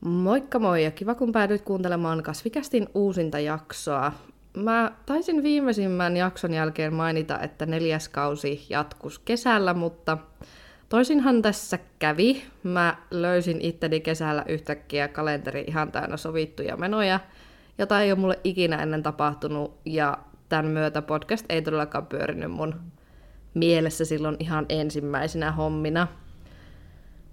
Moikka 0.00 0.58
moi 0.58 0.84
ja 0.84 0.90
kiva 0.90 1.14
kun 1.14 1.32
päädyit 1.32 1.62
kuuntelemaan 1.62 2.22
Kasvikästin 2.22 2.88
uusinta 2.94 3.38
jaksoa. 3.38 4.12
Mä 4.56 4.92
taisin 5.06 5.42
viimeisimmän 5.42 6.16
jakson 6.16 6.54
jälkeen 6.54 6.94
mainita, 6.94 7.40
että 7.40 7.66
neljäs 7.66 8.08
kausi 8.08 8.66
jatkus 8.70 9.18
kesällä, 9.18 9.74
mutta 9.74 10.18
toisinhan 10.88 11.42
tässä 11.42 11.78
kävi. 11.98 12.42
Mä 12.62 12.96
löysin 13.10 13.60
itteni 13.60 14.00
kesällä 14.00 14.44
yhtäkkiä 14.48 15.08
kalenteri 15.08 15.64
ihan 15.66 15.92
täynnä 15.92 16.16
sovittuja 16.16 16.76
menoja, 16.76 17.20
jota 17.78 18.00
ei 18.00 18.12
ole 18.12 18.20
mulle 18.20 18.38
ikinä 18.44 18.82
ennen 18.82 19.02
tapahtunut, 19.02 19.74
ja 19.84 20.18
tämän 20.48 20.66
myötä 20.66 21.02
podcast 21.02 21.46
ei 21.48 21.62
todellakaan 21.62 22.06
pyörinyt 22.06 22.50
mun 22.50 22.74
mielessä 23.54 24.04
silloin 24.04 24.36
ihan 24.38 24.66
ensimmäisenä 24.68 25.52
hommina. 25.52 26.08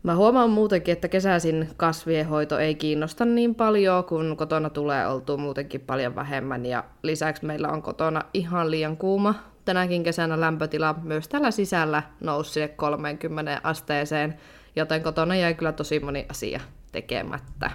Mä 0.05 0.16
huomaan 0.16 0.50
muutenkin, 0.50 0.91
että 0.91 1.08
kesäisin 1.08 1.70
kasvien 1.77 2.26
hoito 2.26 2.59
ei 2.59 2.76
kiinnosta 2.76 3.26
niin 3.26 3.55
paljon, 3.55 4.04
kun 4.04 4.38
kotona 4.38 4.70
tulee 4.70 5.08
oltua 5.08 5.38
muutenkin 5.38 5.81
paljon 5.81 6.16
vähemmän. 6.16 6.66
Ja 6.66 6.84
lisäksi 7.04 7.45
meillä 7.45 7.70
on 7.70 7.81
kotona 7.81 8.22
ihan 8.34 8.72
liian 8.72 8.98
kuuma. 8.98 9.36
Tänäkin 9.66 10.04
kesänä 10.04 10.41
lämpötila 10.41 10.95
myös 11.04 11.28
tällä 11.28 11.52
sisällä 11.52 12.04
nousi 12.22 12.52
sinne 12.52 12.68
30 12.68 13.62
asteeseen, 13.64 14.38
joten 14.76 15.04
kotona 15.04 15.36
jäi 15.36 15.54
kyllä 15.54 15.72
tosi 15.72 16.00
moni 16.00 16.26
asia 16.30 16.59
tekemättä. 16.92 17.72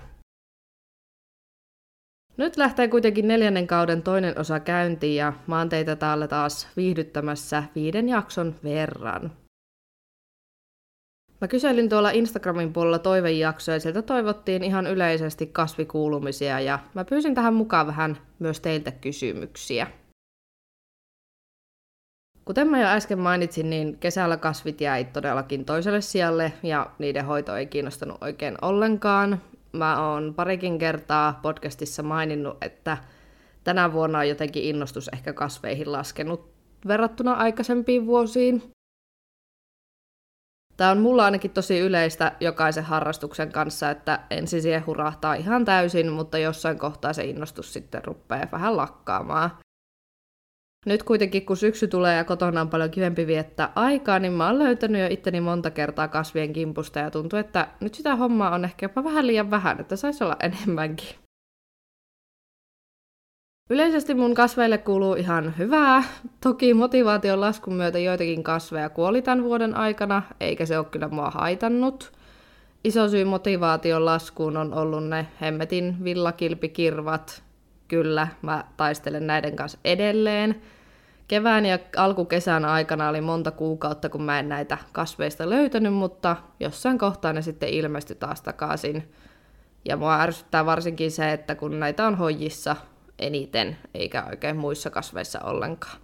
Nyt 2.36 2.56
lähtee 2.56 2.88
kuitenkin 2.88 3.28
neljännen 3.28 3.66
kauden 3.66 4.02
toinen 4.02 4.38
osa 4.38 4.60
käyntiin 4.60 5.16
ja 5.16 5.32
mä 5.46 5.58
oon 5.58 5.68
teitä 5.68 5.96
täällä 5.96 6.28
taas 6.28 6.68
viihdyttämässä 6.76 7.62
viiden 7.74 8.08
jakson 8.08 8.54
verran. 8.64 9.39
Mä 11.40 11.48
kyselin 11.48 11.88
tuolla 11.88 12.10
Instagramin 12.10 12.72
puolella 12.72 12.98
toivejaksoja 12.98 13.76
ja 13.76 13.80
sieltä 13.80 14.02
toivottiin 14.02 14.64
ihan 14.64 14.86
yleisesti 14.86 15.46
kasvikuulumisia 15.46 16.60
ja 16.60 16.78
mä 16.94 17.04
pyysin 17.04 17.34
tähän 17.34 17.54
mukaan 17.54 17.86
vähän 17.86 18.16
myös 18.38 18.60
teiltä 18.60 18.90
kysymyksiä. 18.90 19.86
Kuten 22.44 22.68
mä 22.68 22.80
jo 22.80 22.86
äsken 22.86 23.18
mainitsin, 23.18 23.70
niin 23.70 23.98
kesällä 23.98 24.36
kasvit 24.36 24.80
jäi 24.80 25.04
todellakin 25.04 25.64
toiselle 25.64 26.00
sijalle 26.00 26.52
ja 26.62 26.90
niiden 26.98 27.24
hoito 27.24 27.56
ei 27.56 27.66
kiinnostanut 27.66 28.22
oikein 28.22 28.56
ollenkaan. 28.62 29.42
Mä 29.72 30.10
oon 30.10 30.34
parikin 30.34 30.78
kertaa 30.78 31.38
podcastissa 31.42 32.02
maininnut, 32.02 32.64
että 32.64 32.98
tänä 33.64 33.92
vuonna 33.92 34.18
on 34.18 34.28
jotenkin 34.28 34.62
innostus 34.62 35.08
ehkä 35.12 35.32
kasveihin 35.32 35.92
laskenut 35.92 36.50
verrattuna 36.86 37.32
aikaisempiin 37.32 38.06
vuosiin. 38.06 38.62
Tämä 40.80 40.90
on 40.90 41.00
mulla 41.00 41.24
ainakin 41.24 41.50
tosi 41.50 41.78
yleistä 41.78 42.32
jokaisen 42.40 42.84
harrastuksen 42.84 43.52
kanssa, 43.52 43.90
että 43.90 44.20
ensin 44.30 44.62
siihen 44.62 44.86
hurahtaa 44.86 45.34
ihan 45.34 45.64
täysin, 45.64 46.12
mutta 46.12 46.38
jossain 46.38 46.78
kohtaa 46.78 47.12
se 47.12 47.24
innostus 47.24 47.72
sitten 47.72 48.04
rupeaa 48.04 48.48
vähän 48.52 48.76
lakkaamaan. 48.76 49.50
Nyt 50.86 51.02
kuitenkin, 51.02 51.46
kun 51.46 51.56
syksy 51.56 51.88
tulee 51.88 52.16
ja 52.16 52.24
kotona 52.24 52.60
on 52.60 52.70
paljon 52.70 52.90
kivempi 52.90 53.26
viettää 53.26 53.72
aikaa, 53.74 54.18
niin 54.18 54.32
mä 54.32 54.46
oon 54.46 54.58
löytänyt 54.58 55.02
jo 55.02 55.08
itteni 55.10 55.40
monta 55.40 55.70
kertaa 55.70 56.08
kasvien 56.08 56.52
kimpusta 56.52 56.98
ja 56.98 57.10
tuntuu, 57.10 57.38
että 57.38 57.68
nyt 57.80 57.94
sitä 57.94 58.16
hommaa 58.16 58.54
on 58.54 58.64
ehkä 58.64 58.84
jopa 58.84 59.04
vähän 59.04 59.26
liian 59.26 59.50
vähän, 59.50 59.80
että 59.80 59.96
saisi 59.96 60.24
olla 60.24 60.36
enemmänkin. 60.40 61.16
Yleisesti 63.70 64.14
mun 64.14 64.34
kasveille 64.34 64.78
kuuluu 64.78 65.14
ihan 65.14 65.54
hyvää. 65.58 66.02
Toki 66.40 66.74
motivaation 66.74 67.40
laskun 67.40 67.74
myötä 67.74 67.98
joitakin 67.98 68.42
kasveja 68.42 68.90
kuoli 68.90 69.22
tämän 69.22 69.44
vuoden 69.44 69.76
aikana, 69.76 70.22
eikä 70.40 70.66
se 70.66 70.78
ole 70.78 70.86
kyllä 70.86 71.08
mua 71.08 71.30
haitannut. 71.30 72.12
Iso 72.84 73.08
syy 73.08 73.24
motivaation 73.24 74.04
laskuun 74.04 74.56
on 74.56 74.74
ollut 74.74 75.08
ne 75.08 75.26
hemmetin 75.40 75.96
villakilpikirvat. 76.04 77.42
Kyllä, 77.88 78.28
mä 78.42 78.64
taistelen 78.76 79.26
näiden 79.26 79.56
kanssa 79.56 79.78
edelleen. 79.84 80.62
Kevään 81.28 81.66
ja 81.66 81.78
alkukesän 81.96 82.64
aikana 82.64 83.08
oli 83.08 83.20
monta 83.20 83.50
kuukautta, 83.50 84.08
kun 84.08 84.22
mä 84.22 84.38
en 84.38 84.48
näitä 84.48 84.78
kasveista 84.92 85.50
löytänyt, 85.50 85.94
mutta 85.94 86.36
jossain 86.60 86.98
kohtaa 86.98 87.32
ne 87.32 87.42
sitten 87.42 87.68
ilmestyi 87.68 88.16
taas 88.16 88.42
takaisin. 88.42 89.12
Ja 89.84 89.96
mua 89.96 90.20
ärsyttää 90.20 90.66
varsinkin 90.66 91.10
se, 91.10 91.32
että 91.32 91.54
kun 91.54 91.80
näitä 91.80 92.06
on 92.06 92.18
hojissa, 92.18 92.76
eniten, 93.20 93.76
eikä 93.94 94.24
oikein 94.24 94.56
muissa 94.56 94.90
kasveissa 94.90 95.40
ollenkaan. 95.40 95.96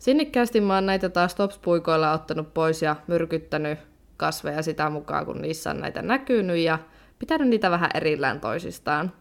Sinnikkäästi 0.00 0.60
mä 0.60 0.74
oon 0.74 0.86
näitä 0.86 1.08
taas 1.08 1.34
topspuikoilla 1.34 2.12
ottanut 2.12 2.54
pois 2.54 2.82
ja 2.82 2.96
myrkyttänyt 3.06 3.78
kasveja 4.16 4.62
sitä 4.62 4.90
mukaan, 4.90 5.26
kun 5.26 5.42
niissä 5.42 5.70
on 5.70 5.80
näitä 5.80 6.02
näkynyt 6.02 6.58
ja 6.58 6.78
pitänyt 7.18 7.48
niitä 7.48 7.70
vähän 7.70 7.90
erillään 7.94 8.40
toisistaan. 8.40 9.12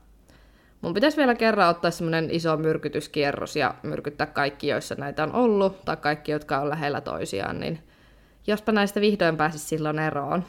Mun 0.81 0.93
pitäisi 0.93 1.17
vielä 1.17 1.35
kerran 1.35 1.69
ottaa 1.69 1.91
semmonen 1.91 2.31
iso 2.31 2.57
myrkytyskierros 2.57 3.55
ja 3.55 3.75
myrkyttää 3.83 4.27
kaikki, 4.27 4.67
joissa 4.67 4.95
näitä 4.95 5.23
on 5.23 5.35
ollut, 5.35 5.85
tai 5.85 5.97
kaikki, 5.97 6.31
jotka 6.31 6.57
on 6.57 6.69
lähellä 6.69 7.01
toisiaan, 7.01 7.59
niin 7.59 7.79
jospa 8.47 8.71
näistä 8.71 9.01
vihdoin 9.01 9.37
pääsisi 9.37 9.65
silloin 9.65 9.99
eroon. 9.99 10.43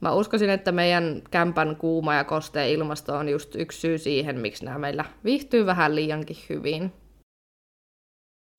Mä 0.00 0.12
uskoisin, 0.12 0.50
että 0.50 0.72
meidän 0.72 1.22
kämpän 1.30 1.76
kuuma 1.76 2.14
ja 2.14 2.24
kosteen 2.24 2.70
ilmasto 2.70 3.16
on 3.16 3.28
just 3.28 3.54
yksi 3.54 3.80
syy 3.80 3.98
siihen, 3.98 4.40
miksi 4.40 4.64
nämä 4.64 4.78
meillä 4.78 5.04
viihtyy 5.24 5.66
vähän 5.66 5.94
liiankin 5.94 6.36
hyvin. 6.48 6.92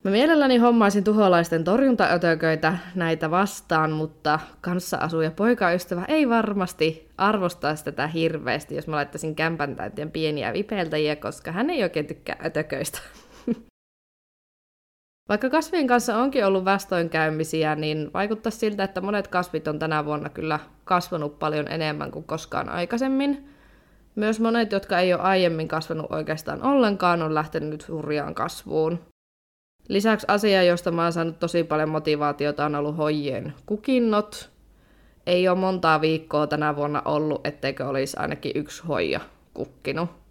Mä 0.04 0.10
mielelläni 0.10 0.56
hommaisin 0.56 1.04
tuholaisten 1.04 1.64
torjuntaötököitä 1.64 2.78
näitä 2.94 3.30
vastaan, 3.30 3.92
mutta 3.92 4.40
kanssa-asuja 4.60 5.30
poikaystävä 5.30 6.04
ei 6.08 6.28
varmasti 6.28 7.08
arvostaisi 7.18 7.84
tätä 7.84 8.06
hirveästi, 8.06 8.74
jos 8.74 8.86
mä 8.86 8.96
laittaisin 8.96 9.34
kämpän 9.34 9.76
täyteen 9.76 10.10
pieniä 10.10 10.52
vipeltäjiä, 10.52 11.16
koska 11.16 11.52
hän 11.52 11.70
ei 11.70 11.82
oikein 11.82 12.06
tykkää 12.06 12.36
ötököistä. 12.44 12.98
Vaikka 15.28 15.50
kasvien 15.50 15.86
kanssa 15.86 16.16
onkin 16.16 16.46
ollut 16.46 16.64
vastoinkäymisiä, 16.64 17.74
niin 17.74 18.10
vaikuttaa 18.14 18.50
siltä, 18.50 18.84
että 18.84 19.00
monet 19.00 19.28
kasvit 19.28 19.68
on 19.68 19.78
tänä 19.78 20.04
vuonna 20.04 20.28
kyllä 20.28 20.58
kasvanut 20.84 21.38
paljon 21.38 21.68
enemmän 21.68 22.10
kuin 22.10 22.24
koskaan 22.24 22.68
aikaisemmin. 22.68 23.48
Myös 24.14 24.40
monet, 24.40 24.72
jotka 24.72 24.98
ei 24.98 25.14
ole 25.14 25.22
aiemmin 25.22 25.68
kasvanut 25.68 26.12
oikeastaan 26.12 26.62
ollenkaan, 26.62 27.22
on 27.22 27.34
lähtenyt 27.34 27.88
hurjaan 27.88 28.34
kasvuun. 28.34 28.98
Lisäksi 29.88 30.26
asia, 30.28 30.62
josta 30.62 30.90
mä 30.90 31.02
oon 31.02 31.12
saanut 31.12 31.38
tosi 31.38 31.64
paljon 31.64 31.88
motivaatiota, 31.88 32.64
on 32.64 32.74
ollut 32.74 32.96
hoijien 32.96 33.54
kukinnot. 33.66 34.50
Ei 35.26 35.48
ole 35.48 35.58
montaa 35.58 36.00
viikkoa 36.00 36.46
tänä 36.46 36.76
vuonna 36.76 37.02
ollut, 37.04 37.46
etteikö 37.46 37.88
olisi 37.88 38.16
ainakin 38.20 38.52
yksi 38.54 38.82
hoija 38.88 39.20
kukkinut. 39.54 40.21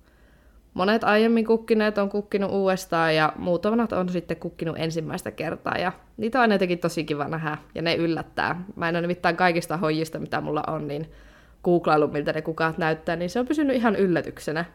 Monet 0.73 1.03
aiemmin 1.03 1.45
kukkineet 1.45 1.97
on 1.97 2.09
kukkinut 2.09 2.51
uudestaan 2.51 3.15
ja 3.15 3.33
muutamat 3.35 3.93
on 3.93 4.09
sitten 4.09 4.37
kukkinut 4.37 4.75
ensimmäistä 4.79 5.31
kertaa 5.31 5.77
ja 5.77 5.91
niitä 6.17 6.41
on 6.41 6.51
jotenkin 6.51 6.79
tosi 6.79 7.03
kiva 7.03 7.27
nähdä 7.27 7.57
ja 7.75 7.81
ne 7.81 7.95
yllättää. 7.95 8.63
Mä 8.75 8.89
en 8.89 8.95
ole 8.95 9.01
nimittäin 9.01 9.37
kaikista 9.37 9.77
hoijista, 9.77 10.19
mitä 10.19 10.41
mulla 10.41 10.63
on, 10.67 10.87
niin 10.87 11.11
googlailu, 11.63 12.07
miltä 12.07 12.33
ne 12.33 12.41
kukat 12.41 12.77
näyttää, 12.77 13.15
niin 13.15 13.29
se 13.29 13.39
on 13.39 13.47
pysynyt 13.47 13.75
ihan 13.75 13.95
yllätyksenä. 13.95 14.65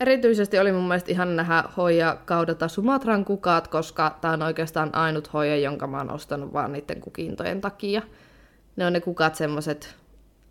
Erityisesti 0.00 0.58
oli 0.58 0.72
mun 0.72 0.88
mielestä 0.88 1.10
ihan 1.10 1.36
nähdä 1.36 1.64
hoija 1.76 2.16
kaudata 2.24 2.68
Sumatran 2.68 3.24
kukat, 3.24 3.68
koska 3.68 4.18
tää 4.20 4.32
on 4.32 4.42
oikeastaan 4.42 4.94
ainut 4.94 5.32
hoija, 5.32 5.56
jonka 5.56 5.86
mä 5.86 5.98
oon 5.98 6.10
ostanut 6.10 6.52
vaan 6.52 6.72
niiden 6.72 7.00
kukintojen 7.00 7.60
takia. 7.60 8.02
Ne 8.76 8.86
on 8.86 8.92
ne 8.92 9.00
kukat 9.00 9.34
semmoset 9.34 9.96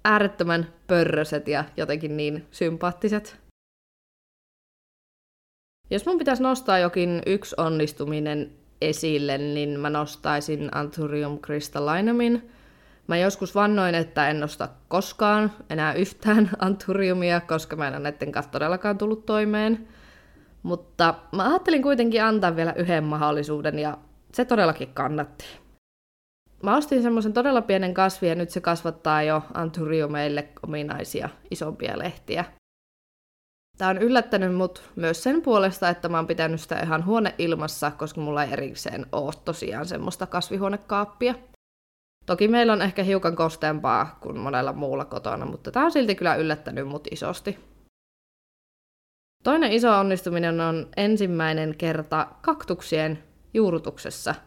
äärettömän 0.05 0.67
pörröset 0.87 1.47
ja 1.47 1.63
jotenkin 1.77 2.17
niin 2.17 2.47
sympaattiset. 2.51 3.37
Jos 5.89 6.05
mun 6.05 6.17
pitäisi 6.17 6.43
nostaa 6.43 6.79
jokin 6.79 7.21
yksi 7.25 7.55
onnistuminen 7.57 8.51
esille, 8.81 9.37
niin 9.37 9.79
mä 9.79 9.89
nostaisin 9.89 10.69
Anthurium 10.75 11.39
crystallinamin. 11.39 12.51
Mä 13.07 13.17
joskus 13.17 13.55
vannoin, 13.55 13.95
että 13.95 14.29
en 14.29 14.39
nosta 14.39 14.69
koskaan 14.87 15.51
enää 15.69 15.93
yhtään 15.93 16.49
Anthuriumia, 16.59 17.41
koska 17.41 17.75
mä 17.75 17.87
en 17.87 17.93
ole 17.93 18.03
näiden 18.03 18.31
kanssa 18.31 18.51
todellakaan 18.51 18.97
tullut 18.97 19.25
toimeen. 19.25 19.87
Mutta 20.63 21.15
mä 21.31 21.49
ajattelin 21.49 21.81
kuitenkin 21.81 22.23
antaa 22.23 22.55
vielä 22.55 22.73
yhden 22.73 23.03
mahdollisuuden 23.03 23.79
ja 23.79 23.97
se 24.33 24.45
todellakin 24.45 24.93
kannatti. 24.93 25.64
Mä 26.65 26.77
ostin 26.77 27.01
semmoisen 27.01 27.33
todella 27.33 27.61
pienen 27.61 27.93
kasvin 27.93 28.29
ja 28.29 28.35
nyt 28.35 28.49
se 28.49 28.61
kasvattaa 28.61 29.23
jo 29.23 29.41
anthuriumeille 29.53 30.47
ominaisia 30.67 31.29
isompia 31.51 31.99
lehtiä. 31.99 32.45
Tämä 33.77 33.91
on 33.91 33.97
yllättänyt 33.97 34.55
mut 34.55 34.83
myös 34.95 35.23
sen 35.23 35.41
puolesta, 35.41 35.89
että 35.89 36.09
mä 36.09 36.17
oon 36.17 36.27
pitänyt 36.27 36.61
sitä 36.61 36.79
ihan 36.79 37.05
huoneilmassa, 37.05 37.91
koska 37.91 38.21
mulla 38.21 38.43
ei 38.43 38.53
erikseen 38.53 39.05
ole 39.11 39.33
tosiaan 39.45 39.85
semmoista 39.85 40.27
kasvihuonekaappia. 40.27 41.35
Toki 42.25 42.47
meillä 42.47 42.73
on 42.73 42.81
ehkä 42.81 43.03
hiukan 43.03 43.35
kosteampaa 43.35 44.17
kuin 44.21 44.39
monella 44.39 44.73
muulla 44.73 45.05
kotona, 45.05 45.45
mutta 45.45 45.71
tämä 45.71 45.85
on 45.85 45.91
silti 45.91 46.15
kyllä 46.15 46.35
yllättänyt 46.35 46.87
mut 46.87 47.07
isosti. 47.11 47.59
Toinen 49.43 49.71
iso 49.71 49.99
onnistuminen 49.99 50.61
on 50.61 50.87
ensimmäinen 50.97 51.75
kerta 51.77 52.27
kaktuksien 52.41 53.23
juurutuksessa– 53.53 54.35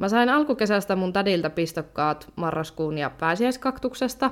Mä 0.00 0.08
sain 0.08 0.28
alkukesästä 0.28 0.96
mun 0.96 1.12
tädiltä 1.12 1.50
pistokkaat 1.50 2.32
marraskuun 2.36 2.98
ja 2.98 3.10
pääsiäiskaktuksesta. 3.10 4.30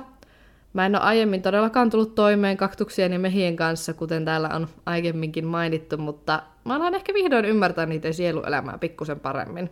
Mä 0.73 0.85
en 0.85 0.95
ole 0.95 1.03
aiemmin 1.03 1.41
todellakaan 1.41 1.89
tullut 1.89 2.15
toimeen 2.15 2.57
kaktuksien 2.57 3.13
ja 3.13 3.19
mehien 3.19 3.55
kanssa, 3.55 3.93
kuten 3.93 4.25
täällä 4.25 4.49
on 4.53 4.67
aiemminkin 4.85 5.45
mainittu, 5.45 5.97
mutta 5.97 6.43
mä 6.65 6.75
alan 6.75 6.95
ehkä 6.95 7.13
vihdoin 7.13 7.45
ymmärtää 7.45 7.85
niiden 7.85 8.13
sieluelämää 8.13 8.77
pikkusen 8.77 9.19
paremmin. 9.19 9.69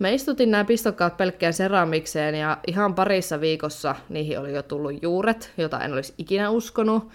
Mä 0.00 0.08
istutin 0.08 0.50
nämä 0.50 0.64
pistokkaat 0.64 1.16
pelkkään 1.16 1.52
seramikseen 1.52 2.34
ja 2.34 2.58
ihan 2.66 2.94
parissa 2.94 3.40
viikossa 3.40 3.94
niihin 4.08 4.40
oli 4.40 4.54
jo 4.54 4.62
tullut 4.62 5.02
juuret, 5.02 5.52
jota 5.58 5.80
en 5.80 5.92
olisi 5.92 6.14
ikinä 6.18 6.50
uskonut. 6.50 7.08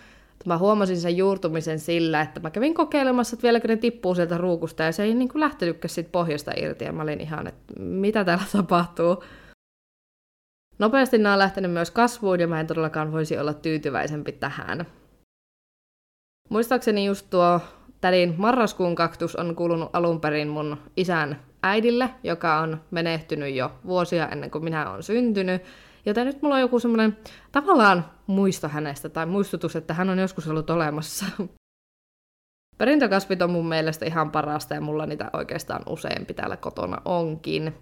Mä 0.45 0.57
huomasin 0.57 1.01
sen 1.01 1.17
juurtumisen 1.17 1.79
sillä, 1.79 2.21
että 2.21 2.39
mä 2.39 2.51
kävin 2.51 2.73
kokeilemassa, 2.73 3.35
että 3.35 3.43
vieläkö 3.43 3.67
ne 3.67 3.77
tippuu 3.77 4.15
sieltä 4.15 4.37
ruukusta 4.37 4.83
ja 4.83 4.91
se 4.91 5.03
ei 5.03 5.13
niin 5.13 5.29
kuin 5.29 5.51
siitä 5.85 6.09
pohjasta 6.09 6.51
irti 6.55 6.85
ja 6.85 6.91
mä 6.91 7.03
olin 7.03 7.21
ihan, 7.21 7.47
että 7.47 7.73
mitä 7.79 8.25
täällä 8.25 8.43
tapahtuu. 8.51 9.23
Nopeasti 10.79 11.17
nämä 11.17 11.33
on 11.33 11.39
lähtenyt 11.39 11.71
myös 11.71 11.91
kasvuun 11.91 12.39
ja 12.39 12.47
mä 12.47 12.59
en 12.59 12.67
todellakaan 12.67 13.11
voisi 13.11 13.37
olla 13.37 13.53
tyytyväisempi 13.53 14.31
tähän. 14.31 14.85
Muistaakseni 16.49 17.05
just 17.05 17.29
tuo 17.29 17.59
tädin 18.01 18.35
marraskuun 18.37 18.95
kaktus 18.95 19.35
on 19.35 19.55
kuulunut 19.55 19.89
alun 19.93 20.21
perin 20.21 20.47
mun 20.47 20.77
isän 20.97 21.39
äidille, 21.63 22.09
joka 22.23 22.59
on 22.59 22.81
menehtynyt 22.91 23.55
jo 23.55 23.71
vuosia 23.85 24.29
ennen 24.29 24.51
kuin 24.51 24.63
minä 24.63 24.89
olen 24.91 25.03
syntynyt. 25.03 25.61
Joten 26.05 26.27
nyt 26.27 26.41
mulla 26.41 26.55
on 26.55 26.61
joku 26.61 26.79
semmoinen 26.79 27.17
tavallaan 27.51 28.05
muisto 28.27 28.67
hänestä 28.67 29.09
tai 29.09 29.25
muistutus, 29.25 29.75
että 29.75 29.93
hän 29.93 30.09
on 30.09 30.19
joskus 30.19 30.47
ollut 30.47 30.69
olemassa. 30.69 31.25
Perintökasvit 32.77 33.41
on 33.41 33.49
mun 33.51 33.67
mielestä 33.67 34.05
ihan 34.05 34.31
parasta 34.31 34.73
ja 34.73 34.81
mulla 34.81 35.05
niitä 35.05 35.29
oikeastaan 35.33 35.83
useampi 35.89 36.33
täällä 36.33 36.57
kotona 36.57 37.01
onkin. 37.05 37.73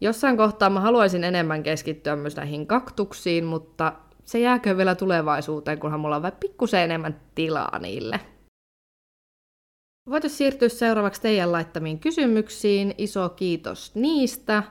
Jossain 0.00 0.36
kohtaa 0.36 0.70
mä 0.70 0.80
haluaisin 0.80 1.24
enemmän 1.24 1.62
keskittyä 1.62 2.16
myös 2.16 2.36
näihin 2.36 2.66
kaktuksiin, 2.66 3.44
mutta 3.44 3.92
se 4.24 4.38
jääkö 4.38 4.76
vielä 4.76 4.94
tulevaisuuteen, 4.94 5.78
kunhan 5.78 6.00
mulla 6.00 6.16
on 6.16 6.22
vähän 6.22 6.38
pikkusen 6.40 6.80
enemmän 6.80 7.20
tilaa 7.34 7.78
niille. 7.78 8.20
Voitaisiin 10.10 10.38
siirtyä 10.38 10.68
seuraavaksi 10.68 11.20
teidän 11.20 11.52
laittamiin 11.52 11.98
kysymyksiin. 11.98 12.94
Iso 12.98 13.28
kiitos 13.28 13.94
niistä. 13.94 14.62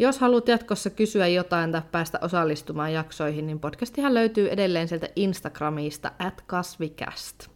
Jos 0.00 0.18
haluat 0.18 0.48
jatkossa 0.48 0.90
kysyä 0.90 1.26
jotain 1.26 1.72
tai 1.72 1.82
päästä 1.92 2.18
osallistumaan 2.22 2.92
jaksoihin, 2.92 3.46
niin 3.46 3.60
podcastihan 3.60 4.14
löytyy 4.14 4.48
edelleen 4.48 4.88
sieltä 4.88 5.08
Instagramista 5.16 6.12
at 6.18 6.42
kasvikast. 6.46 7.48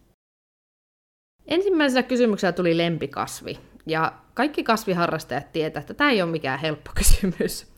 Ensimmäisellä 1.47 2.03
kysymyksellä 2.03 2.51
tuli 2.51 2.77
lempikasvi. 2.77 3.59
Ja 3.85 4.13
kaikki 4.33 4.63
kasviharrastajat 4.63 5.51
tietää, 5.51 5.81
että 5.81 5.93
tämä 5.93 6.11
ei 6.11 6.21
ole 6.21 6.31
mikään 6.31 6.59
helppo 6.59 6.91
kysymys, 6.97 7.73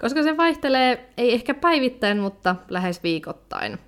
koska 0.00 0.22
se 0.22 0.36
vaihtelee 0.36 1.12
ei 1.16 1.32
ehkä 1.32 1.54
päivittäin, 1.54 2.18
mutta 2.18 2.56
lähes 2.68 3.02
viikoittain. 3.02 3.78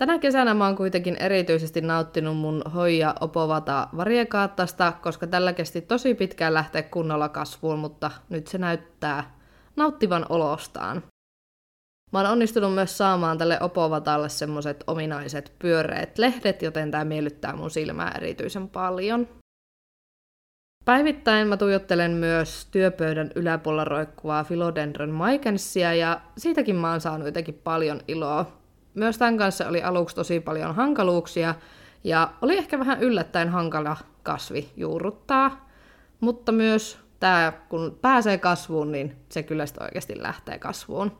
Tänä 0.00 0.18
kesänä 0.18 0.54
mä 0.54 0.66
oon 0.66 0.76
kuitenkin 0.76 1.16
erityisesti 1.16 1.80
nauttinut 1.80 2.36
mun 2.36 2.62
hoija 2.74 3.14
opovata 3.20 3.88
variekaattasta, 3.96 4.92
koska 5.02 5.26
tällä 5.26 5.52
kesti 5.52 5.80
tosi 5.80 6.14
pitkään 6.14 6.54
lähteä 6.54 6.82
kunnolla 6.82 7.28
kasvuun, 7.28 7.78
mutta 7.78 8.10
nyt 8.28 8.46
se 8.46 8.58
näyttää 8.58 9.38
nauttivan 9.76 10.26
olostaan. 10.28 11.02
Mä 12.12 12.18
oon 12.18 12.30
onnistunut 12.30 12.74
myös 12.74 12.98
saamaan 12.98 13.38
tälle 13.38 13.58
opovatalle 13.60 14.28
semmoset 14.28 14.84
ominaiset 14.86 15.52
pyöreät 15.58 16.18
lehdet, 16.18 16.62
joten 16.62 16.90
tämä 16.90 17.04
miellyttää 17.04 17.56
mun 17.56 17.70
silmää 17.70 18.14
erityisen 18.16 18.68
paljon. 18.68 19.28
Päivittäin 20.84 21.48
mä 21.48 21.56
tuijottelen 21.56 22.10
myös 22.10 22.68
työpöydän 22.70 23.30
yläpuolella 23.34 23.84
roikkuvaa 23.84 24.44
Philodendron 24.44 25.10
maikensia 25.10 25.94
ja 25.94 26.20
siitäkin 26.38 26.76
mä 26.76 26.90
oon 26.90 27.00
saanut 27.00 27.26
jotenkin 27.26 27.60
paljon 27.64 28.00
iloa. 28.08 28.59
Myös 28.94 29.18
tämän 29.18 29.38
kanssa 29.38 29.68
oli 29.68 29.82
aluksi 29.82 30.16
tosi 30.16 30.40
paljon 30.40 30.74
hankaluuksia 30.74 31.54
ja 32.04 32.32
oli 32.42 32.58
ehkä 32.58 32.78
vähän 32.78 33.00
yllättäen 33.00 33.48
hankala 33.48 33.96
kasvi 34.22 34.72
juurruttaa, 34.76 35.68
mutta 36.20 36.52
myös 36.52 36.98
tämä, 37.20 37.52
kun 37.68 37.98
pääsee 38.02 38.38
kasvuun, 38.38 38.92
niin 38.92 39.16
se 39.28 39.42
kyllä 39.42 39.66
sitten 39.66 39.84
oikeasti 39.84 40.22
lähtee 40.22 40.58
kasvuun. 40.58 41.12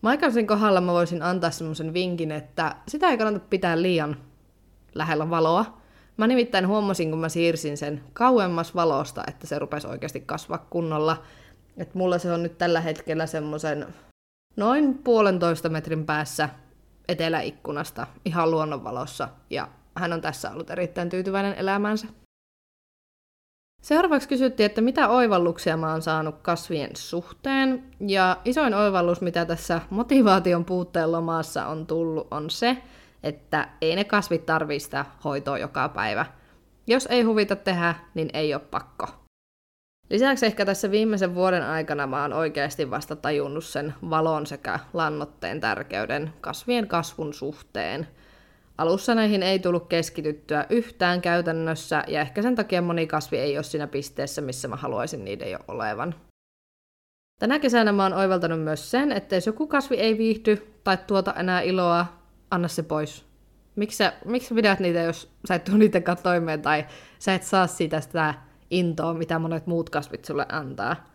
Maikansin 0.00 0.46
kohdalla 0.46 0.80
mä 0.80 0.92
voisin 0.92 1.22
antaa 1.22 1.50
semmoisen 1.50 1.94
vinkin, 1.94 2.32
että 2.32 2.76
sitä 2.88 3.08
ei 3.08 3.18
kannata 3.18 3.46
pitää 3.50 3.82
liian 3.82 4.16
lähellä 4.94 5.30
valoa, 5.30 5.82
Mä 6.16 6.26
nimittäin 6.26 6.68
huomasin, 6.68 7.10
kun 7.10 7.18
mä 7.18 7.28
siirsin 7.28 7.76
sen 7.76 8.02
kauemmas 8.12 8.74
valosta, 8.74 9.22
että 9.28 9.46
se 9.46 9.58
rupesi 9.58 9.86
oikeasti 9.86 10.20
kasvaa 10.20 10.66
kunnolla. 10.70 11.22
Et 11.76 11.94
mulla 11.94 12.18
se 12.18 12.32
on 12.32 12.42
nyt 12.42 12.58
tällä 12.58 12.80
hetkellä 12.80 13.26
semmoisen 13.26 13.86
noin 14.56 14.98
puolentoista 14.98 15.68
metrin 15.68 16.06
päässä 16.06 16.48
eteläikkunasta 17.12 18.06
ihan 18.24 18.50
luonnonvalossa, 18.50 19.28
ja 19.50 19.68
hän 19.96 20.12
on 20.12 20.20
tässä 20.20 20.50
ollut 20.50 20.70
erittäin 20.70 21.08
tyytyväinen 21.08 21.54
elämänsä. 21.54 22.06
Seuraavaksi 23.82 24.28
kysyttiin, 24.28 24.66
että 24.66 24.80
mitä 24.80 25.08
oivalluksia 25.08 25.76
mä 25.76 25.90
oon 25.90 26.02
saanut 26.02 26.34
kasvien 26.42 26.96
suhteen, 26.96 27.84
ja 28.00 28.36
isoin 28.44 28.74
oivallus, 28.74 29.20
mitä 29.20 29.44
tässä 29.44 29.80
motivaation 29.90 30.64
puutteen 30.64 31.12
lomassa 31.12 31.66
on 31.66 31.86
tullut, 31.86 32.28
on 32.30 32.50
se, 32.50 32.82
että 33.22 33.68
ei 33.80 33.96
ne 33.96 34.04
kasvit 34.04 34.46
tarvii 34.46 34.80
sitä 34.80 35.04
hoitoa 35.24 35.58
joka 35.58 35.88
päivä. 35.88 36.26
Jos 36.86 37.06
ei 37.06 37.22
huvita 37.22 37.56
tehdä, 37.56 37.94
niin 38.14 38.30
ei 38.32 38.54
ole 38.54 38.62
pakko. 38.70 39.21
Lisäksi 40.12 40.46
ehkä 40.46 40.64
tässä 40.64 40.90
viimeisen 40.90 41.34
vuoden 41.34 41.62
aikana 41.62 42.06
mä 42.06 42.22
oon 42.22 42.32
oikeasti 42.32 42.90
vasta 42.90 43.16
tajunnut 43.16 43.64
sen 43.64 43.94
valon 44.10 44.46
sekä 44.46 44.78
lannotteen 44.92 45.60
tärkeyden 45.60 46.32
kasvien 46.40 46.88
kasvun 46.88 47.34
suhteen. 47.34 48.08
Alussa 48.78 49.14
näihin 49.14 49.42
ei 49.42 49.58
tullut 49.58 49.88
keskityttyä 49.88 50.66
yhtään 50.70 51.22
käytännössä, 51.22 52.04
ja 52.06 52.20
ehkä 52.20 52.42
sen 52.42 52.54
takia 52.54 52.82
moni 52.82 53.06
kasvi 53.06 53.38
ei 53.38 53.56
ole 53.56 53.62
siinä 53.62 53.86
pisteessä, 53.86 54.42
missä 54.42 54.68
mä 54.68 54.76
haluaisin 54.76 55.24
niiden 55.24 55.50
jo 55.50 55.58
olevan. 55.68 56.14
Tänä 57.38 57.58
kesänä 57.58 57.92
mä 57.92 58.02
oon 58.02 58.14
oivaltanut 58.14 58.60
myös 58.60 58.90
sen, 58.90 59.12
että 59.12 59.34
jos 59.34 59.46
joku 59.46 59.66
kasvi 59.66 59.96
ei 59.96 60.18
viihdy 60.18 60.56
tai 60.84 60.98
tuota 61.06 61.34
enää 61.34 61.60
iloa, 61.60 62.06
anna 62.50 62.68
se 62.68 62.82
pois. 62.82 63.26
Miksi 63.76 63.96
sä, 63.96 64.12
miksi 64.24 64.48
sä 64.48 64.54
pidät 64.54 64.80
niitä, 64.80 65.00
jos 65.00 65.32
sä 65.48 65.54
et 65.54 65.64
tule 65.64 65.78
niiden 65.78 66.04
toimeen 66.22 66.62
tai 66.62 66.86
sä 67.18 67.34
et 67.34 67.42
saa 67.42 67.66
siitä 67.66 68.00
sitä 68.00 68.34
intoa, 68.72 69.14
mitä 69.14 69.38
monet 69.38 69.66
muut 69.66 69.90
kasvit 69.90 70.24
sulle 70.24 70.46
antaa. 70.48 71.12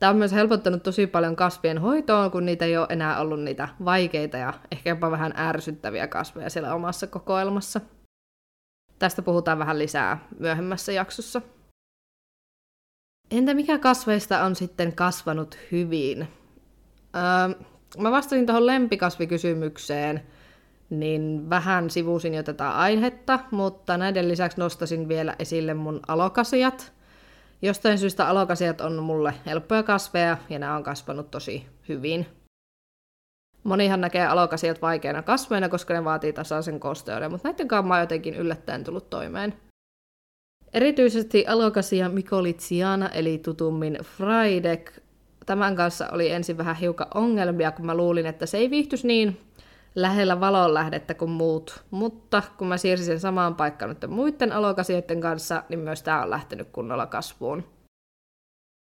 Tämä 0.00 0.10
on 0.10 0.16
myös 0.16 0.32
helpottanut 0.32 0.82
tosi 0.82 1.06
paljon 1.06 1.36
kasvien 1.36 1.78
hoitoa, 1.78 2.30
kun 2.30 2.46
niitä 2.46 2.64
ei 2.64 2.76
ole 2.76 2.86
enää 2.90 3.20
ollut 3.20 3.40
niitä 3.40 3.68
vaikeita 3.84 4.36
ja 4.36 4.52
ehkä 4.70 4.90
jopa 4.90 5.10
vähän 5.10 5.34
ärsyttäviä 5.36 6.06
kasveja 6.08 6.50
siellä 6.50 6.74
omassa 6.74 7.06
kokoelmassa. 7.06 7.80
Tästä 8.98 9.22
puhutaan 9.22 9.58
vähän 9.58 9.78
lisää 9.78 10.28
myöhemmässä 10.38 10.92
jaksossa. 10.92 11.42
Entä 13.30 13.54
mikä 13.54 13.78
kasveista 13.78 14.44
on 14.44 14.56
sitten 14.56 14.92
kasvanut 14.96 15.58
hyvin? 15.72 16.28
Öö, 17.16 17.64
mä 17.98 18.10
vastasin 18.10 18.46
tuohon 18.46 18.66
lempikasvikysymykseen– 18.66 20.22
niin 20.90 21.50
vähän 21.50 21.90
sivusin 21.90 22.34
jo 22.34 22.42
tätä 22.42 22.70
aihetta, 22.70 23.38
mutta 23.50 23.96
näiden 23.96 24.28
lisäksi 24.28 24.60
nostasin 24.60 25.08
vielä 25.08 25.36
esille 25.38 25.74
mun 25.74 26.00
alokasiat. 26.08 26.92
Jostain 27.62 27.98
syystä 27.98 28.28
alokasiat 28.28 28.80
on 28.80 29.02
mulle 29.02 29.34
helppoja 29.46 29.82
kasveja 29.82 30.36
ja 30.50 30.58
nämä 30.58 30.76
on 30.76 30.82
kasvanut 30.82 31.30
tosi 31.30 31.66
hyvin. 31.88 32.26
Monihan 33.64 34.00
näkee 34.00 34.26
alokasiat 34.26 34.82
vaikeina 34.82 35.22
kasveina, 35.22 35.68
koska 35.68 35.94
ne 35.94 36.04
vaatii 36.04 36.32
tasaisen 36.32 36.80
kosteuden, 36.80 37.30
mutta 37.30 37.48
näiden 37.48 37.68
kanssa 37.68 37.88
mä 37.88 37.94
oon 37.94 38.00
jotenkin 38.00 38.34
yllättäen 38.34 38.84
tullut 38.84 39.10
toimeen. 39.10 39.54
Erityisesti 40.72 41.46
alokasia 41.46 42.08
mikolitsiana, 42.08 43.08
eli 43.08 43.38
tutummin 43.38 43.98
Frydek. 44.02 44.92
Tämän 45.46 45.76
kanssa 45.76 46.08
oli 46.12 46.30
ensin 46.30 46.58
vähän 46.58 46.76
hiukan 46.76 47.06
ongelmia, 47.14 47.72
kun 47.72 47.86
mä 47.86 47.94
luulin, 47.94 48.26
että 48.26 48.46
se 48.46 48.58
ei 48.58 48.70
viihtyisi 48.70 49.06
niin 49.06 49.40
lähellä 49.94 50.40
valonlähdettä 50.40 51.14
kuin 51.14 51.30
muut, 51.30 51.84
mutta 51.90 52.42
kun 52.58 52.66
mä 52.66 52.76
siirsin 52.76 53.06
sen 53.06 53.20
samaan 53.20 53.54
paikkaan 53.54 53.88
nyt 53.88 54.10
muiden 54.10 54.52
alokasioiden 54.52 55.20
kanssa, 55.20 55.62
niin 55.68 55.80
myös 55.80 56.02
tämä 56.02 56.22
on 56.22 56.30
lähtenyt 56.30 56.68
kunnolla 56.72 57.06
kasvuun. 57.06 57.64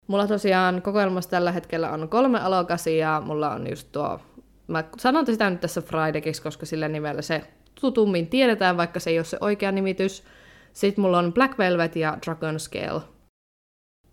Mulla 0.06 0.26
tosiaan 0.26 0.82
kokoelmassa 0.82 1.30
tällä 1.30 1.52
hetkellä 1.52 1.90
on 1.90 2.08
kolme 2.08 2.40
alokasiaa, 2.40 3.20
mulla 3.20 3.50
on 3.50 3.70
just 3.70 3.88
tuo, 3.92 4.20
mä 4.66 4.84
sanon 4.98 5.26
sitä 5.26 5.50
nyt 5.50 5.60
tässä 5.60 5.82
Fridayksi, 5.82 6.42
koska 6.42 6.66
sillä 6.66 6.88
nimellä 6.88 7.22
se 7.22 7.42
tutummin 7.80 8.26
tiedetään, 8.26 8.76
vaikka 8.76 9.00
se 9.00 9.10
ei 9.10 9.18
ole 9.18 9.24
se 9.24 9.38
oikea 9.40 9.72
nimitys. 9.72 10.24
Sitten 10.72 11.02
mulla 11.02 11.18
on 11.18 11.32
Black 11.32 11.58
Velvet 11.58 11.96
ja 11.96 12.18
Dragon 12.26 12.60
Scale. 12.60 13.02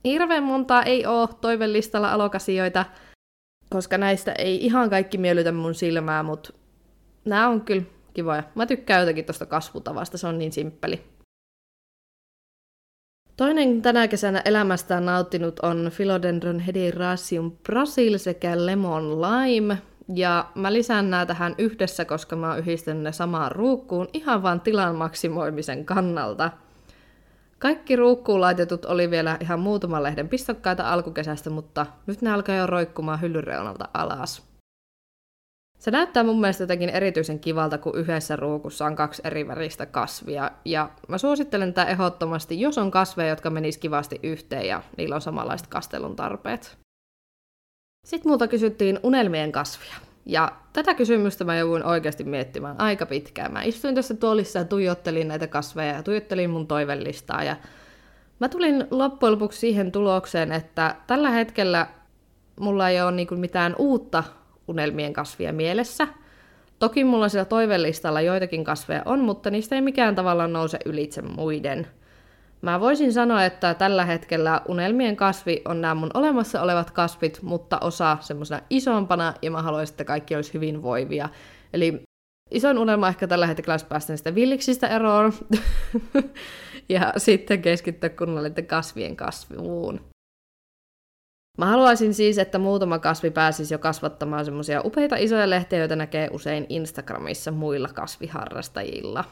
Hirveän 0.04 0.44
montaa 0.44 0.84
ei 0.84 1.06
ole 1.06 1.30
toivellistalla 1.42 2.12
alokasioita, 2.12 2.86
koska 3.70 3.98
näistä 3.98 4.32
ei 4.32 4.66
ihan 4.66 4.90
kaikki 4.90 5.18
miellytä 5.18 5.52
mun 5.52 5.76
silmää, 5.76 6.24
mutta 6.24 6.54
nämä 7.26 7.48
on 7.48 7.62
kyllä 7.62 7.84
kivoja. 8.14 8.44
Mä 8.56 8.66
tykkään 8.66 9.00
jotenkin 9.00 9.26
tuosta 9.26 9.46
kasvutavasta, 9.46 10.18
se 10.18 10.28
on 10.28 10.38
niin 10.38 10.52
simppeli. 10.52 11.04
Toinen 13.38 13.82
tänä 13.82 14.08
kesänä 14.08 14.42
elämästään 14.46 15.06
nauttinut 15.06 15.60
on 15.60 15.92
Philodendron 15.96 16.60
hedirasium 16.60 17.52
brasil 17.52 18.18
sekä 18.18 18.66
lemon 18.66 19.22
lime. 19.22 19.78
Ja 20.16 20.46
mä 20.56 20.74
lisään 20.74 21.10
nämä 21.10 21.26
tähän 21.26 21.56
yhdessä, 21.58 22.06
koska 22.06 22.36
mä 22.36 22.50
oon 22.50 22.60
yhdistänyt 22.60 23.04
ne 23.04 23.12
samaan 23.12 23.52
ruukkuun 23.52 24.08
ihan 24.14 24.44
vaan 24.44 24.62
tilan 24.62 24.96
maksimoimisen 24.96 25.86
kannalta. 25.86 26.52
Kaikki 27.60 27.96
ruukkuun 27.96 28.42
laitetut 28.42 28.86
oli 28.86 29.12
vielä 29.12 29.38
ihan 29.40 29.60
muutaman 29.60 30.04
lehden 30.04 30.30
pistokkaita 30.30 30.94
alkukesästä, 30.94 31.50
mutta 31.50 31.86
nyt 32.08 32.22
ne 32.22 32.32
alkaa 32.32 32.56
jo 32.56 32.68
roikkumaan 32.68 33.22
hyllyreunalta 33.22 33.90
alas. 33.94 34.55
Se 35.78 35.92
näyttää 35.92 36.24
mun 36.24 36.42
mielestä 36.42 36.64
jotenkin 36.64 36.90
erityisen 36.90 37.40
kivalta, 37.40 37.78
kun 37.78 37.98
yhdessä 37.98 38.36
ruukussa 38.36 38.86
on 38.86 38.96
kaksi 38.96 39.22
eri 39.26 39.48
väristä 39.48 39.86
kasvia. 39.86 40.52
Ja 40.66 40.90
mä 41.08 41.18
suosittelen 41.18 41.74
tätä 41.74 41.92
ehdottomasti, 41.92 42.62
jos 42.62 42.78
on 42.78 42.92
kasveja, 42.92 43.30
jotka 43.30 43.50
menis 43.50 43.78
kivasti 43.78 44.20
yhteen 44.24 44.68
ja 44.68 44.82
niillä 44.98 45.16
on 45.16 45.22
samanlaiset 45.22 45.68
kastelun 45.68 46.16
tarpeet. 46.16 46.78
Sitten 48.06 48.32
multa 48.32 48.48
kysyttiin 48.48 49.00
unelmien 49.04 49.52
kasvia. 49.52 49.96
Ja 50.26 50.52
tätä 50.74 50.94
kysymystä 50.94 51.44
mä 51.44 51.58
jouduin 51.58 51.86
oikeasti 51.86 52.24
miettimään 52.24 52.82
aika 52.82 53.06
pitkään. 53.06 53.54
Mä 53.54 53.64
istuin 53.64 53.96
tässä 53.96 54.14
tuolissa 54.14 54.60
ja 54.60 54.66
tuijottelin 54.66 55.28
näitä 55.28 55.48
kasveja 55.48 55.94
ja 55.94 56.04
tuijottelin 56.04 56.50
mun 56.50 56.68
toivellistaa. 56.68 57.44
Ja 57.44 57.56
mä 58.40 58.50
tulin 58.50 58.88
loppujen 58.92 59.34
lopuksi 59.34 59.60
siihen 59.60 59.92
tulokseen, 59.92 60.52
että 60.52 60.96
tällä 61.08 61.30
hetkellä 61.30 61.88
mulla 62.60 62.90
ei 62.90 63.02
ole 63.02 63.12
niinku 63.12 63.36
mitään 63.36 63.76
uutta 63.78 64.24
unelmien 64.68 65.14
kasvia 65.14 65.54
mielessä. 65.54 66.08
Toki 66.80 67.04
mulla 67.04 67.30
siellä 67.30 67.46
toivellistalla 67.46 68.22
joitakin 68.22 68.64
kasveja 68.64 69.02
on, 69.06 69.20
mutta 69.20 69.50
niistä 69.50 69.76
ei 69.76 69.82
mikään 69.82 70.16
tavalla 70.16 70.48
nouse 70.48 70.78
ylitse 70.86 71.22
muiden. 71.22 71.88
Mä 72.62 72.80
voisin 72.80 73.14
sanoa, 73.14 73.46
että 73.46 73.74
tällä 73.74 74.06
hetkellä 74.06 74.62
unelmien 74.68 75.16
kasvi 75.16 75.62
on 75.66 75.82
nämä 75.82 75.96
mun 75.96 76.12
olemassa 76.14 76.62
olevat 76.62 76.92
kasvit, 76.92 77.40
mutta 77.42 77.80
osa 77.82 78.18
semmoisena 78.22 78.62
isompana, 78.70 79.34
ja 79.42 79.52
mä 79.52 79.62
haluaisin, 79.62 79.94
että 79.94 80.04
kaikki 80.04 80.36
olisi 80.36 80.54
hyvinvoivia. 80.54 81.30
Eli 81.74 82.02
isoin 82.52 82.78
unelma 82.78 83.08
ehkä 83.08 83.28
tällä 83.28 83.48
hetkellä 83.48 83.74
olisi 83.74 83.86
päästä 83.86 84.14
niistä 84.14 84.36
villiksistä 84.36 84.88
eroon, 84.88 85.34
ja 86.90 87.14
sitten 87.18 87.62
keskittyä 87.62 88.10
kunnolla 88.10 88.50
kasvien 88.68 89.16
kasvuun. 89.16 90.15
Mä 91.58 91.66
haluaisin 91.66 92.14
siis, 92.14 92.38
että 92.38 92.60
muutama 92.60 93.00
kasvi 93.00 93.32
pääsisi 93.32 93.74
jo 93.74 93.80
kasvattamaan 93.80 94.46
semmoisia 94.46 94.82
upeita 94.84 95.16
isoja 95.16 95.50
lehtiä, 95.50 95.80
joita 95.80 95.96
näkee 95.96 96.30
usein 96.32 96.66
Instagramissa 96.70 97.52
muilla 97.52 97.90
kasviharrastajilla. 97.94 99.24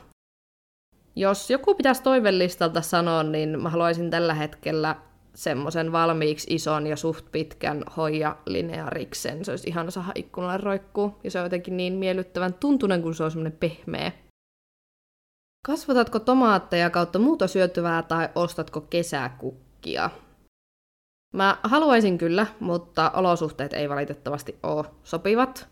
Jos 1.16 1.50
joku 1.50 1.76
pitäisi 1.76 2.04
toivellistalta 2.04 2.82
sanoa, 2.82 3.24
niin 3.24 3.62
mä 3.62 3.70
haluaisin 3.70 4.10
tällä 4.10 4.34
hetkellä 4.34 4.96
semmoisen 5.36 5.92
valmiiksi 5.92 6.54
ison 6.54 6.88
ja 6.88 6.96
suht 6.96 7.26
pitkän 7.32 7.84
hoija 7.98 8.38
lineariksen. 8.46 9.46
Se 9.46 9.52
olisi 9.52 9.70
ihan 9.70 9.92
saada 9.92 10.12
ikkunalle 10.16 10.58
roikkuu, 10.58 11.20
ja 11.24 11.32
se 11.32 11.40
on 11.40 11.46
jotenkin 11.46 11.78
niin 11.78 11.94
miellyttävän 11.94 12.54
tuntunen, 12.54 13.02
kun 13.02 13.16
se 13.16 13.24
on 13.24 13.32
semmoinen 13.32 13.60
pehmeä. 13.60 14.12
Kasvatatko 15.66 16.20
tomaatteja 16.20 16.90
kautta 16.90 17.20
muuta 17.20 17.48
syötyvää 17.48 18.04
tai 18.04 18.30
ostatko 18.36 18.82
kesäkukkia? 18.82 20.10
Mä 21.34 21.58
haluaisin 21.64 22.18
kyllä, 22.18 22.48
mutta 22.60 23.12
olosuhteet 23.14 23.74
ei 23.74 23.90
valitettavasti 23.90 24.58
ole 24.64 24.86
sopivat. 25.04 25.68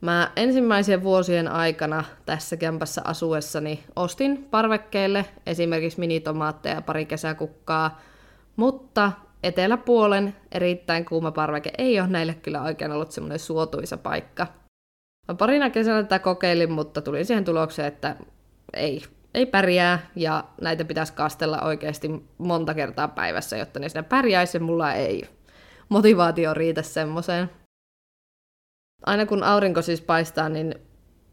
Mä 0.00 0.30
ensimmäisen 0.36 1.02
vuosien 1.02 1.48
aikana 1.48 2.04
tässä 2.26 2.56
kämpässä 2.56 3.02
asuessani 3.04 3.84
ostin 3.96 4.48
parvekkeelle 4.50 5.24
esimerkiksi 5.46 6.00
minitomaatteja 6.00 6.74
ja 6.74 6.82
pari 6.82 7.06
kesäkukkaa, 7.06 8.00
mutta 8.56 9.12
eteläpuolen 9.42 10.36
erittäin 10.52 11.04
kuuma 11.04 11.30
parveke 11.30 11.70
ei 11.78 12.00
ole 12.00 12.08
näille 12.08 12.34
kyllä 12.34 12.62
oikein 12.62 12.92
ollut 12.92 13.12
semmoinen 13.12 13.38
suotuisa 13.38 13.96
paikka. 13.96 14.46
Mä 15.28 15.34
parina 15.34 15.70
kesällä 15.70 16.02
tätä 16.02 16.18
kokeilin, 16.18 16.72
mutta 16.72 17.02
tulin 17.02 17.26
siihen 17.26 17.44
tulokseen, 17.44 17.88
että 17.88 18.16
ei, 18.72 19.02
ei 19.34 19.46
pärjää 19.46 20.10
ja 20.16 20.44
näitä 20.60 20.84
pitäisi 20.84 21.12
kastella 21.12 21.62
oikeasti 21.62 22.08
monta 22.38 22.74
kertaa 22.74 23.08
päivässä, 23.08 23.56
jotta 23.56 23.80
ne 23.80 23.88
siinä 23.88 24.02
pärjäisi 24.02 24.58
mulla 24.58 24.92
ei 24.92 25.22
motivaatio 25.88 26.54
riitä 26.54 26.82
semmoiseen. 26.82 27.50
Aina 29.06 29.26
kun 29.26 29.42
aurinko 29.42 29.82
siis 29.82 30.00
paistaa, 30.00 30.48
niin 30.48 30.74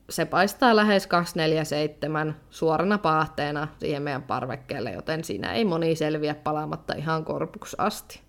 se 0.09 0.25
paistaa 0.25 0.75
lähes 0.75 1.07
247 1.07 2.35
suorana 2.49 2.97
paahteena 2.97 3.67
siihen 3.79 4.03
meidän 4.03 4.23
parvekkeelle, 4.23 4.91
joten 4.91 5.23
siinä 5.23 5.53
ei 5.53 5.65
moni 5.65 5.95
selviä 5.95 6.35
palaamatta 6.35 6.93
ihan 6.93 7.25
korpuksi 7.25 7.75
asti. 7.79 8.21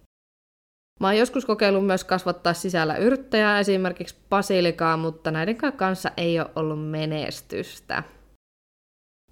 Mä 1.01 1.07
oon 1.07 1.17
joskus 1.17 1.45
kokeillut 1.45 1.87
myös 1.87 2.05
kasvattaa 2.05 2.55
sisällä 2.55 2.97
yrttejä, 2.97 3.59
esimerkiksi 3.59 4.17
basilikaa, 4.31 4.97
mutta 4.97 5.31
näiden 5.31 5.57
kanssa 5.77 6.11
ei 6.17 6.41
ole 6.41 6.51
ollut 6.57 6.91
menestystä. 6.91 8.03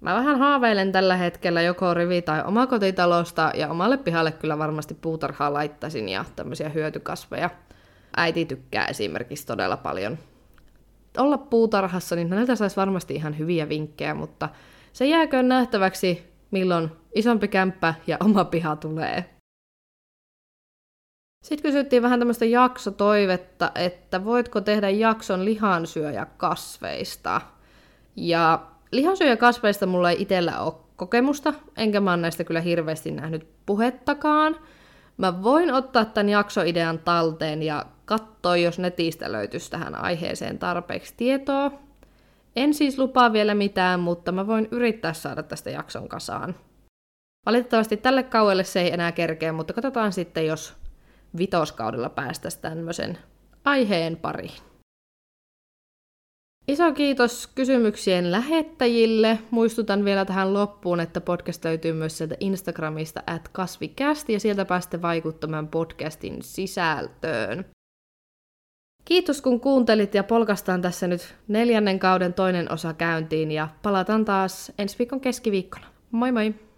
Mä 0.01 0.15
vähän 0.15 0.39
haaveilen 0.39 0.91
tällä 0.91 1.15
hetkellä 1.15 1.61
joko 1.61 1.93
rivi- 1.93 2.21
tai 2.21 2.43
omakotitalosta, 2.45 3.51
ja 3.55 3.69
omalle 3.69 3.97
pihalle 3.97 4.31
kyllä 4.31 4.57
varmasti 4.57 4.93
puutarhaa 4.93 5.53
laittaisin 5.53 6.09
ja 6.09 6.25
tämmöisiä 6.35 6.69
hyötykasveja. 6.69 7.49
Äiti 8.17 8.45
tykkää 8.45 8.85
esimerkiksi 8.85 9.47
todella 9.47 9.77
paljon 9.77 10.17
olla 11.17 11.37
puutarhassa, 11.37 12.15
niin 12.15 12.29
häneltä 12.29 12.55
saisi 12.55 12.75
varmasti 12.75 13.15
ihan 13.15 13.37
hyviä 13.37 13.69
vinkkejä, 13.69 14.13
mutta 14.13 14.49
se 14.93 15.05
jääköön 15.05 15.47
nähtäväksi, 15.47 16.31
milloin 16.51 16.91
isompi 17.15 17.47
kämppä 17.47 17.93
ja 18.07 18.17
oma 18.19 18.45
piha 18.45 18.75
tulee. 18.75 19.25
Sitten 21.43 21.71
kysyttiin 21.71 22.01
vähän 22.01 22.19
tämmöistä 22.19 22.45
jaksotoivetta, 22.45 23.71
että 23.75 24.25
voitko 24.25 24.61
tehdä 24.61 24.89
jakson 24.89 25.45
lihansyöjä 25.45 26.25
kasveista. 26.37 27.41
Ja 28.15 28.71
lihansyöjäkasveista 28.91 29.85
mulla 29.85 30.09
ei 30.11 30.21
itsellä 30.21 30.59
ole 30.59 30.73
kokemusta, 30.95 31.53
enkä 31.77 31.99
mä 31.99 32.09
oon 32.09 32.21
näistä 32.21 32.43
kyllä 32.43 32.61
hirveästi 32.61 33.11
nähnyt 33.11 33.47
puhettakaan. 33.65 34.55
Mä 35.17 35.43
voin 35.43 35.73
ottaa 35.73 36.05
tämän 36.05 36.29
jaksoidean 36.29 36.99
talteen 36.99 37.63
ja 37.63 37.85
katsoa, 38.05 38.57
jos 38.57 38.79
netistä 38.79 39.31
löytyisi 39.31 39.71
tähän 39.71 39.95
aiheeseen 39.95 40.59
tarpeeksi 40.59 41.13
tietoa. 41.17 41.71
En 42.55 42.73
siis 42.73 42.97
lupaa 42.99 43.33
vielä 43.33 43.55
mitään, 43.55 43.99
mutta 43.99 44.31
mä 44.31 44.47
voin 44.47 44.67
yrittää 44.71 45.13
saada 45.13 45.43
tästä 45.43 45.69
jakson 45.69 46.09
kasaan. 46.09 46.55
Valitettavasti 47.45 47.97
tälle 47.97 48.23
kauelle 48.23 48.63
se 48.63 48.81
ei 48.81 48.93
enää 48.93 49.11
kerkeä, 49.11 49.53
mutta 49.53 49.73
katsotaan 49.73 50.11
sitten, 50.11 50.45
jos 50.45 50.73
vitoskaudella 51.37 52.09
päästäisiin 52.09 52.61
tämmöisen 52.61 53.17
aiheen 53.65 54.17
pariin. 54.17 54.70
Iso 56.67 56.91
kiitos 56.91 57.47
kysymyksien 57.47 58.31
lähettäjille. 58.31 59.39
Muistutan 59.51 60.05
vielä 60.05 60.25
tähän 60.25 60.53
loppuun, 60.53 60.99
että 60.99 61.21
podcast 61.21 61.65
löytyy 61.65 61.93
myös 61.93 62.17
sieltä 62.17 62.35
Instagramista 62.39 63.23
at 63.27 63.47
kasvikästi 63.47 64.33
ja 64.33 64.39
sieltä 64.39 64.65
pääsette 64.65 65.01
vaikuttamaan 65.01 65.67
podcastin 65.67 66.37
sisältöön. 66.41 67.65
Kiitos 69.05 69.41
kun 69.41 69.59
kuuntelit 69.59 70.13
ja 70.15 70.23
polkastaan 70.23 70.81
tässä 70.81 71.07
nyt 71.07 71.35
neljännen 71.47 71.99
kauden 71.99 72.33
toinen 72.33 72.71
osa 72.71 72.93
käyntiin 72.93 73.51
ja 73.51 73.67
palataan 73.83 74.25
taas 74.25 74.71
ensi 74.77 74.99
viikon 74.99 75.21
keskiviikkona. 75.21 75.87
Moi 76.11 76.31
moi! 76.31 76.70